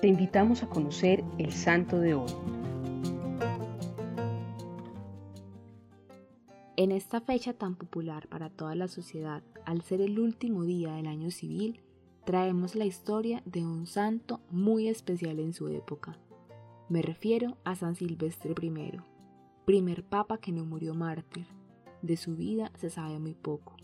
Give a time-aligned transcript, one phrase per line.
[0.00, 2.30] te invitamos a conocer el santo de hoy.
[6.76, 11.08] En esta fecha tan popular para toda la sociedad, al ser el último día del
[11.08, 11.80] año civil,
[12.24, 16.16] traemos la historia de un santo muy especial en su época.
[16.88, 19.00] Me refiero a San Silvestre I,
[19.64, 21.46] primer papa que no murió mártir.
[22.02, 23.74] De su vida se sabe muy poco.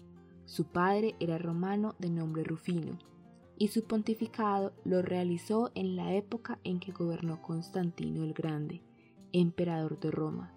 [0.45, 2.99] Su padre era romano de nombre Rufino,
[3.59, 8.83] y su pontificado lo realizó en la época en que gobernó Constantino el Grande,
[9.33, 10.53] emperador de Roma.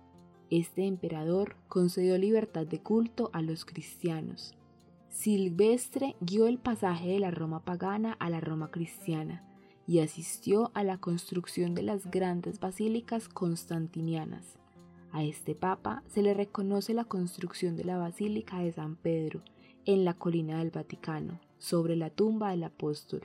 [0.49, 4.55] Este emperador concedió libertad de culto a los cristianos.
[5.09, 9.43] Silvestre guió el pasaje de la Roma pagana a la Roma cristiana
[9.87, 14.57] y asistió a la construcción de las grandes basílicas constantinianas.
[15.11, 19.41] A este papa se le reconoce la construcción de la Basílica de San Pedro
[19.85, 23.21] en la colina del Vaticano, sobre la tumba del apóstol.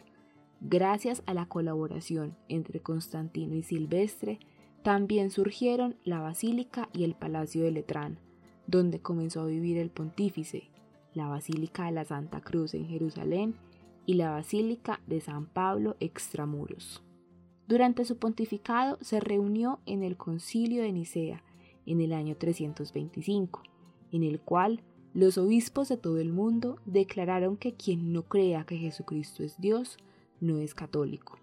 [0.60, 4.38] Gracias a la colaboración entre Constantino y Silvestre,
[4.82, 8.18] también surgieron la Basílica y el Palacio de Letrán,
[8.66, 10.64] donde comenzó a vivir el pontífice,
[11.14, 13.54] la Basílica de la Santa Cruz en Jerusalén
[14.06, 17.02] y la Basílica de San Pablo extramuros.
[17.68, 21.42] Durante su pontificado se reunió en el Concilio de Nicea
[21.86, 23.62] en el año 325,
[24.10, 24.82] en el cual
[25.14, 29.98] los obispos de todo el mundo declararon que quien no crea que Jesucristo es Dios
[30.40, 31.38] no es católico.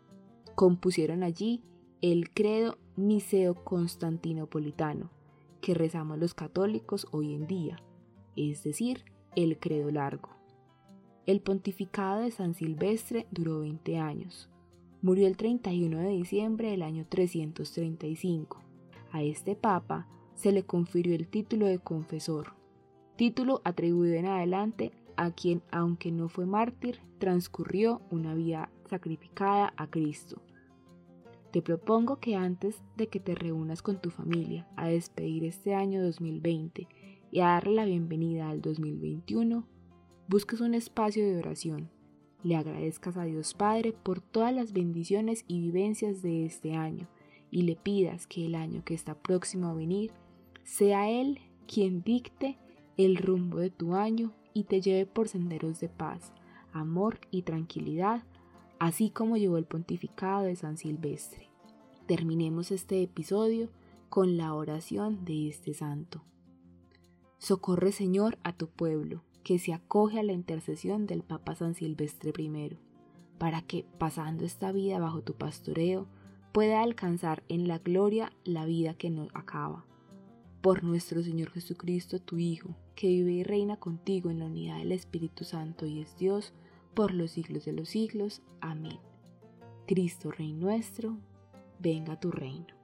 [0.55, 1.61] Compusieron allí
[2.01, 5.11] el credo niceo-constantinopolitano,
[5.61, 7.79] que rezamos los católicos hoy en día,
[8.35, 9.03] es decir,
[9.35, 10.29] el credo largo.
[11.27, 14.49] El pontificado de San Silvestre duró 20 años.
[15.03, 18.63] Murió el 31 de diciembre del año 335.
[19.11, 22.57] A este papa se le confirió el título de confesor
[23.19, 29.87] título atribuido en adelante a quien, aunque no fue mártir, transcurrió una vida sacrificada a
[29.87, 30.41] Cristo.
[31.51, 36.01] Te propongo que antes de que te reúnas con tu familia a despedir este año
[36.01, 36.87] 2020
[37.29, 39.67] y a darle la bienvenida al 2021,
[40.29, 41.89] busques un espacio de oración,
[42.41, 47.09] le agradezcas a Dios Padre por todas las bendiciones y vivencias de este año
[47.51, 50.13] y le pidas que el año que está próximo a venir
[50.63, 52.57] sea Él quien dicte
[53.05, 56.33] el rumbo de tu año y te lleve por senderos de paz,
[56.73, 58.23] amor y tranquilidad,
[58.77, 61.49] así como llevó el pontificado de San Silvestre.
[62.07, 63.69] Terminemos este episodio
[64.09, 66.25] con la oración de este santo.
[67.37, 72.33] Socorre Señor a tu pueblo, que se acoge a la intercesión del Papa San Silvestre
[72.37, 72.77] I,
[73.37, 76.07] para que, pasando esta vida bajo tu pastoreo,
[76.51, 79.85] pueda alcanzar en la gloria la vida que no acaba
[80.61, 84.91] por nuestro Señor Jesucristo, tu Hijo, que vive y reina contigo en la unidad del
[84.91, 86.53] Espíritu Santo y es Dios,
[86.93, 88.41] por los siglos de los siglos.
[88.59, 88.99] Amén.
[89.87, 91.17] Cristo Rey nuestro,
[91.79, 92.78] venga tu reino.